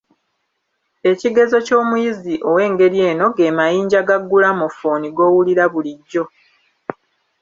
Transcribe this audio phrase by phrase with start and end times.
[1.11, 6.23] Ekigezo ky'omuyizi ow'engeri eno ge mayinja ga ggulamafooni g'owulira bulijjo.